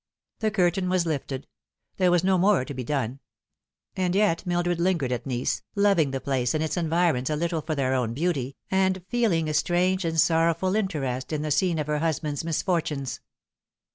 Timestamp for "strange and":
9.53-10.19